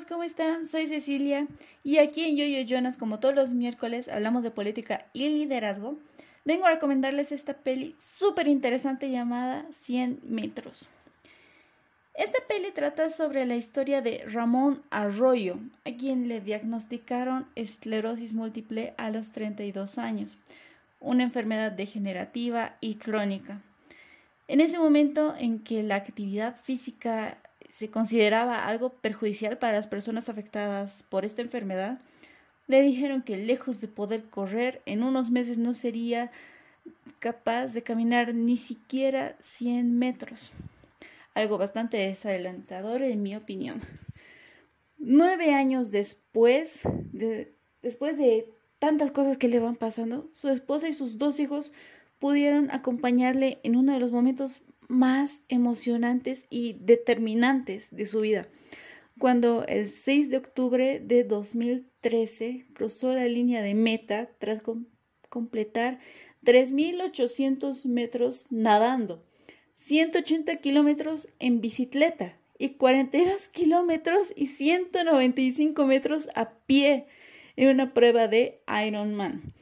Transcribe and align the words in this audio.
amigos, 0.00 0.06
¿cómo 0.08 0.22
están? 0.22 0.66
Soy 0.66 0.86
Cecilia 0.86 1.46
y 1.84 1.98
aquí 1.98 2.22
en 2.22 2.36
Yoyo 2.36 2.62
Jonas, 2.62 2.96
como 2.96 3.18
todos 3.18 3.34
los 3.34 3.52
miércoles, 3.52 4.08
hablamos 4.08 4.42
de 4.42 4.50
política 4.50 5.06
y 5.12 5.28
liderazgo. 5.28 5.98
Vengo 6.44 6.64
a 6.64 6.70
recomendarles 6.70 7.32
esta 7.32 7.54
peli 7.54 7.94
súper 7.98 8.46
interesante 8.46 9.10
llamada 9.10 9.66
100 9.72 10.20
metros. 10.24 10.88
Esta 12.14 12.38
peli 12.48 12.70
trata 12.72 13.10
sobre 13.10 13.44
la 13.44 13.56
historia 13.56 14.00
de 14.00 14.24
Ramón 14.26 14.82
Arroyo, 14.90 15.58
a 15.84 15.90
quien 15.90 16.28
le 16.28 16.40
diagnosticaron 16.40 17.46
esclerosis 17.54 18.32
múltiple 18.32 18.94
a 18.96 19.10
los 19.10 19.32
32 19.32 19.98
años, 19.98 20.38
una 21.00 21.24
enfermedad 21.24 21.72
degenerativa 21.72 22.76
y 22.80 22.94
crónica. 22.94 23.60
En 24.48 24.60
ese 24.60 24.78
momento 24.78 25.34
en 25.36 25.58
que 25.58 25.82
la 25.82 25.96
actividad 25.96 26.56
física 26.56 27.38
se 27.70 27.90
consideraba 27.90 28.66
algo 28.66 28.90
perjudicial 28.90 29.58
para 29.58 29.74
las 29.74 29.86
personas 29.86 30.28
afectadas 30.28 31.04
por 31.08 31.24
esta 31.24 31.42
enfermedad, 31.42 31.98
le 32.66 32.82
dijeron 32.82 33.22
que 33.22 33.36
lejos 33.36 33.80
de 33.80 33.88
poder 33.88 34.24
correr, 34.30 34.82
en 34.86 35.02
unos 35.02 35.30
meses 35.30 35.58
no 35.58 35.74
sería 35.74 36.30
capaz 37.18 37.72
de 37.72 37.82
caminar 37.82 38.34
ni 38.34 38.56
siquiera 38.56 39.36
100 39.40 39.98
metros. 39.98 40.52
Algo 41.34 41.58
bastante 41.58 41.96
desalentador 41.96 43.02
en 43.02 43.22
mi 43.22 43.36
opinión. 43.36 43.80
Nueve 44.98 45.54
años 45.54 45.90
después, 45.90 46.82
de, 47.12 47.52
después 47.82 48.16
de 48.16 48.48
tantas 48.78 49.10
cosas 49.10 49.36
que 49.36 49.48
le 49.48 49.60
van 49.60 49.76
pasando, 49.76 50.28
su 50.32 50.48
esposa 50.48 50.88
y 50.88 50.92
sus 50.92 51.18
dos 51.18 51.40
hijos 51.40 51.72
pudieron 52.18 52.70
acompañarle 52.70 53.58
en 53.62 53.76
uno 53.76 53.92
de 53.92 54.00
los 54.00 54.12
momentos 54.12 54.62
más 54.90 55.42
emocionantes 55.48 56.46
y 56.50 56.74
determinantes 56.80 57.94
de 57.94 58.04
su 58.04 58.20
vida, 58.20 58.48
cuando 59.18 59.64
el 59.66 59.86
6 59.86 60.30
de 60.30 60.36
octubre 60.36 61.00
de 61.00 61.24
2013 61.24 62.66
cruzó 62.74 63.14
la 63.14 63.26
línea 63.26 63.62
de 63.62 63.74
meta 63.74 64.28
tras 64.38 64.60
completar 65.28 66.00
3.800 66.44 67.86
metros 67.86 68.48
nadando, 68.50 69.24
180 69.74 70.56
kilómetros 70.56 71.28
en 71.38 71.60
bicicleta 71.60 72.36
y 72.58 72.70
42 72.70 73.48
kilómetros 73.48 74.32
y 74.34 74.46
195 74.46 75.86
metros 75.86 76.28
a 76.34 76.50
pie 76.66 77.06
en 77.56 77.68
una 77.68 77.94
prueba 77.94 78.26
de 78.26 78.62
Ironman, 78.86 79.54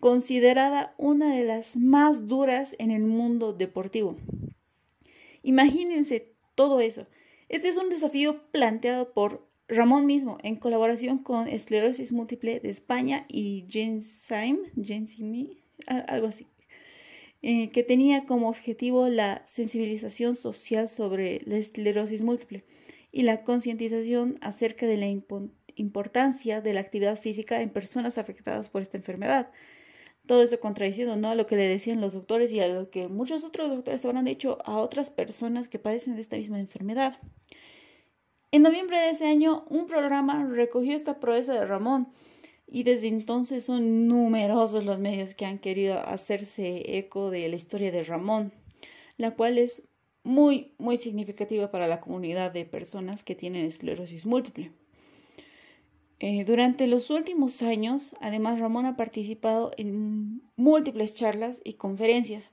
considerada 0.00 0.94
una 0.98 1.34
de 1.34 1.44
las 1.44 1.76
más 1.76 2.28
duras 2.28 2.76
en 2.78 2.90
el 2.90 3.02
mundo 3.02 3.52
deportivo. 3.52 4.16
Imagínense 5.44 6.32
todo 6.54 6.80
eso. 6.80 7.06
Este 7.50 7.68
es 7.68 7.76
un 7.76 7.90
desafío 7.90 8.50
planteado 8.50 9.12
por 9.12 9.46
Ramón 9.68 10.06
mismo 10.06 10.38
en 10.42 10.56
colaboración 10.56 11.18
con 11.18 11.48
Esclerosis 11.48 12.12
Múltiple 12.12 12.60
de 12.60 12.70
España 12.70 13.26
y 13.28 13.66
Genzyme, 13.68 14.70
algo 15.86 16.28
así, 16.28 16.46
eh, 17.42 17.70
que 17.70 17.82
tenía 17.82 18.24
como 18.24 18.48
objetivo 18.48 19.08
la 19.08 19.42
sensibilización 19.46 20.34
social 20.34 20.88
sobre 20.88 21.42
la 21.44 21.58
esclerosis 21.58 22.22
múltiple 22.22 22.64
y 23.12 23.22
la 23.22 23.44
concientización 23.44 24.36
acerca 24.40 24.86
de 24.86 24.96
la 24.96 25.08
importancia 25.76 26.62
de 26.62 26.72
la 26.72 26.80
actividad 26.80 27.18
física 27.18 27.60
en 27.60 27.68
personas 27.68 28.16
afectadas 28.16 28.70
por 28.70 28.80
esta 28.80 28.96
enfermedad 28.96 29.50
todo 30.26 30.42
esto 30.42 30.60
contradiciendo 30.60 31.16
¿no? 31.16 31.28
a 31.28 31.34
lo 31.34 31.46
que 31.46 31.56
le 31.56 31.68
decían 31.68 32.00
los 32.00 32.14
doctores 32.14 32.52
y 32.52 32.60
a 32.60 32.68
lo 32.68 32.90
que 32.90 33.08
muchos 33.08 33.44
otros 33.44 33.70
doctores 33.70 34.04
habrán 34.04 34.24
dicho 34.24 34.58
a 34.64 34.78
otras 34.78 35.10
personas 35.10 35.68
que 35.68 35.78
padecen 35.78 36.14
de 36.14 36.22
esta 36.22 36.36
misma 36.36 36.60
enfermedad. 36.60 37.18
En 38.50 38.62
noviembre 38.62 39.00
de 39.00 39.10
ese 39.10 39.26
año, 39.26 39.64
un 39.68 39.86
programa 39.86 40.46
recogió 40.46 40.94
esta 40.94 41.18
proeza 41.18 41.52
de 41.54 41.66
Ramón 41.66 42.08
y 42.66 42.84
desde 42.84 43.08
entonces 43.08 43.64
son 43.64 44.08
numerosos 44.08 44.84
los 44.84 44.98
medios 44.98 45.34
que 45.34 45.44
han 45.44 45.58
querido 45.58 45.98
hacerse 46.00 46.96
eco 46.96 47.30
de 47.30 47.48
la 47.48 47.56
historia 47.56 47.90
de 47.90 48.04
Ramón, 48.04 48.52
la 49.18 49.32
cual 49.32 49.58
es 49.58 49.88
muy, 50.22 50.72
muy 50.78 50.96
significativa 50.96 51.70
para 51.70 51.86
la 51.86 52.00
comunidad 52.00 52.52
de 52.52 52.64
personas 52.64 53.24
que 53.24 53.34
tienen 53.34 53.66
esclerosis 53.66 54.24
múltiple. 54.24 54.72
Eh, 56.20 56.44
durante 56.44 56.86
los 56.86 57.10
últimos 57.10 57.62
años, 57.62 58.14
además, 58.20 58.60
Ramón 58.60 58.86
ha 58.86 58.96
participado 58.96 59.72
en 59.76 60.42
múltiples 60.56 61.14
charlas 61.14 61.60
y 61.64 61.74
conferencias, 61.74 62.50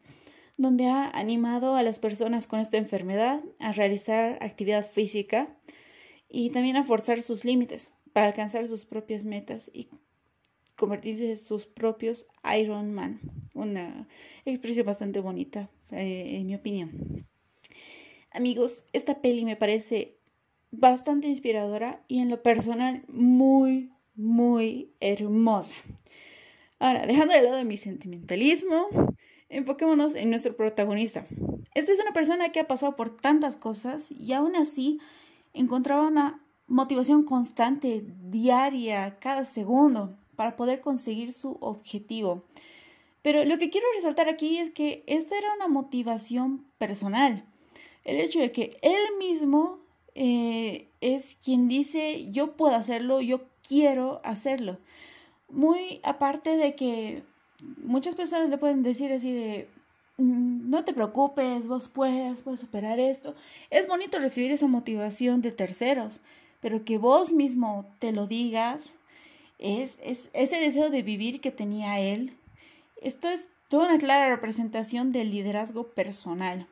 donde 0.57 0.87
ha 0.87 1.09
animado 1.09 1.75
a 1.75 1.83
las 1.83 1.99
personas 1.99 2.47
con 2.47 2.59
esta 2.59 2.77
enfermedad 2.77 3.41
a 3.59 3.71
realizar 3.71 4.37
actividad 4.41 4.89
física 4.89 5.55
y 6.27 6.49
también 6.49 6.75
a 6.75 6.83
forzar 6.83 7.21
sus 7.21 7.45
límites 7.45 7.91
para 8.13 8.27
alcanzar 8.27 8.67
sus 8.67 8.85
propias 8.85 9.23
metas 9.23 9.69
y 9.73 9.89
convertirse 10.75 11.29
en 11.29 11.37
sus 11.37 11.67
propios 11.67 12.27
Iron 12.57 12.93
Man. 12.93 13.21
Una 13.53 14.07
expresión 14.45 14.85
bastante 14.85 15.19
bonita, 15.19 15.69
eh, 15.91 16.37
en 16.37 16.47
mi 16.47 16.55
opinión. 16.55 17.27
Amigos, 18.31 18.85
esta 18.93 19.21
peli 19.21 19.45
me 19.45 19.57
parece 19.57 20.20
bastante 20.71 21.27
inspiradora 21.27 22.03
y 22.07 22.19
en 22.19 22.29
lo 22.29 22.41
personal 22.41 23.03
muy, 23.07 23.91
muy 24.15 24.93
hermosa. 24.99 25.75
Ahora, 26.79 27.05
dejando 27.05 27.33
de 27.33 27.43
lado 27.43 27.63
mi 27.63 27.77
sentimentalismo, 27.77 28.87
enfoquémonos 29.49 30.15
en 30.15 30.29
nuestro 30.29 30.55
protagonista. 30.55 31.27
Esta 31.75 31.91
es 31.91 31.99
una 31.99 32.13
persona 32.13 32.51
que 32.51 32.59
ha 32.59 32.67
pasado 32.67 32.95
por 32.95 33.15
tantas 33.15 33.55
cosas 33.55 34.11
y 34.11 34.33
aún 34.33 34.55
así 34.55 34.99
encontraba 35.53 36.07
una 36.07 36.43
motivación 36.67 37.23
constante, 37.23 38.03
diaria, 38.23 39.19
cada 39.19 39.45
segundo, 39.45 40.17
para 40.35 40.55
poder 40.55 40.81
conseguir 40.81 41.33
su 41.33 41.57
objetivo. 41.59 42.45
Pero 43.21 43.45
lo 43.45 43.57
que 43.59 43.69
quiero 43.69 43.85
resaltar 43.95 44.29
aquí 44.29 44.57
es 44.57 44.71
que 44.71 45.03
esta 45.05 45.37
era 45.37 45.53
una 45.55 45.67
motivación 45.67 46.65
personal. 46.77 47.45
El 48.03 48.19
hecho 48.19 48.39
de 48.39 48.51
que 48.51 48.71
él 48.81 49.17
mismo 49.19 49.80
eh, 50.15 50.89
es 51.01 51.37
quien 51.43 51.67
dice 51.67 52.31
yo 52.31 52.55
puedo 52.55 52.75
hacerlo, 52.75 53.21
yo 53.21 53.41
quiero 53.67 54.21
hacerlo. 54.23 54.77
Muy 55.49 55.99
aparte 56.03 56.57
de 56.57 56.75
que 56.75 57.23
muchas 57.77 58.15
personas 58.15 58.49
le 58.49 58.57
pueden 58.57 58.83
decir 58.83 59.11
así 59.13 59.31
de 59.31 59.69
mm, 60.17 60.69
no 60.69 60.83
te 60.85 60.93
preocupes, 60.93 61.67
vos 61.67 61.87
puedes, 61.87 62.41
puedes 62.41 62.59
superar 62.59 62.99
esto. 62.99 63.35
Es 63.69 63.87
bonito 63.87 64.19
recibir 64.19 64.51
esa 64.51 64.67
motivación 64.67 65.41
de 65.41 65.51
terceros, 65.51 66.21
pero 66.61 66.85
que 66.85 66.97
vos 66.97 67.31
mismo 67.31 67.85
te 67.99 68.11
lo 68.11 68.27
digas, 68.27 68.95
es, 69.59 69.97
es 70.03 70.29
ese 70.33 70.57
deseo 70.57 70.89
de 70.89 71.03
vivir 71.03 71.41
que 71.41 71.51
tenía 71.51 71.99
él. 71.99 72.37
Esto 73.01 73.29
es 73.29 73.47
toda 73.69 73.87
una 73.87 73.97
clara 73.97 74.29
representación 74.29 75.11
del 75.11 75.31
liderazgo 75.31 75.87
personal 75.87 76.67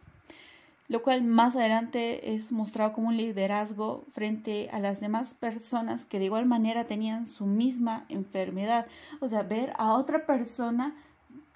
lo 0.90 1.04
cual 1.04 1.24
más 1.24 1.56
adelante 1.56 2.34
es 2.34 2.52
mostrado 2.52 2.94
como 2.94 3.10
un 3.10 3.18
liderazgo 3.18 4.04
frente 4.12 4.70
a 4.72 4.80
las 4.80 5.00
demás 5.00 5.36
personas 5.36 6.04
que 6.04 6.18
de 6.18 6.26
igual 6.26 6.48
manera 6.48 6.86
tenían 6.86 7.28
su 7.28 7.46
misma 7.46 8.06
enfermedad. 8.10 8.88
O 9.22 9.28
sea, 9.28 9.44
ver 9.44 9.72
a 9.78 9.94
otra 9.94 10.26
persona 10.26 10.96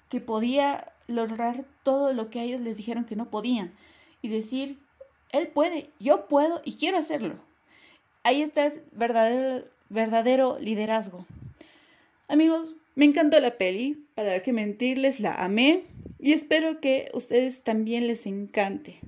que 0.08 0.20
podía 0.20 0.92
lograr 1.08 1.64
todo 1.82 2.12
lo 2.12 2.30
que 2.30 2.42
ellos 2.42 2.60
les 2.60 2.76
dijeron 2.76 3.04
que 3.04 3.16
no 3.16 3.28
podían 3.28 3.72
y 4.22 4.28
decir, 4.28 4.78
él 5.32 5.48
puede, 5.48 5.90
yo 5.98 6.28
puedo 6.28 6.62
y 6.64 6.76
quiero 6.76 6.96
hacerlo. 6.96 7.34
Ahí 8.22 8.40
está 8.40 8.66
el 8.66 8.82
verdadero, 8.92 9.66
verdadero 9.88 10.58
liderazgo. 10.60 11.26
Amigos, 12.28 12.76
me 12.94 13.04
encantó 13.04 13.40
la 13.40 13.58
peli, 13.58 14.06
para 14.14 14.40
que 14.42 14.52
mentirles, 14.52 15.18
la 15.18 15.34
amé 15.34 15.86
y 16.20 16.32
espero 16.32 16.80
que 16.80 17.10
a 17.12 17.16
ustedes 17.16 17.62
también 17.62 18.06
les 18.06 18.26
encante. 18.26 19.00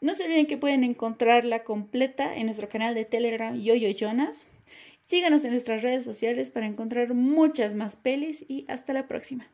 No 0.00 0.14
se 0.14 0.24
olviden 0.24 0.46
que 0.46 0.58
pueden 0.58 0.84
encontrarla 0.84 1.64
completa 1.64 2.36
en 2.36 2.46
nuestro 2.46 2.68
canal 2.68 2.94
de 2.94 3.06
Telegram 3.06 3.58
Yoyo 3.58 3.88
Jonas. 3.90 4.46
Síganos 5.06 5.44
en 5.44 5.52
nuestras 5.52 5.82
redes 5.82 6.04
sociales 6.04 6.50
para 6.50 6.66
encontrar 6.66 7.14
muchas 7.14 7.74
más 7.74 7.96
pelis 7.96 8.44
y 8.46 8.66
hasta 8.68 8.92
la 8.92 9.08
próxima. 9.08 9.48